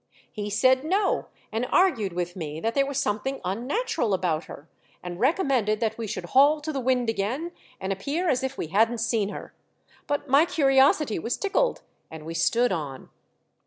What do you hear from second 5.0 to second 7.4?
and recommended that we should haul to the I AM ALONE. 513